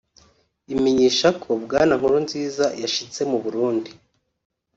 [0.67, 3.91] bimenyesha ko bwana Nkurunziza yashitse mu Burundi